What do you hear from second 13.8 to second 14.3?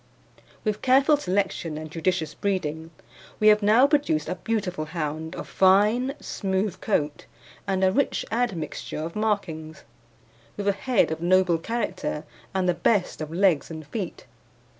feet.